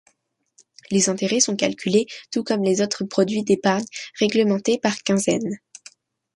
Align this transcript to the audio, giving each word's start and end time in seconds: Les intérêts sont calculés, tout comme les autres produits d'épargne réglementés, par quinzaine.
Les 0.89 1.09
intérêts 1.09 1.41
sont 1.41 1.55
calculés, 1.55 2.07
tout 2.31 2.43
comme 2.43 2.63
les 2.63 2.81
autres 2.81 3.03
produits 3.05 3.43
d'épargne 3.43 3.85
réglementés, 4.19 4.79
par 4.79 5.03
quinzaine. 5.03 5.59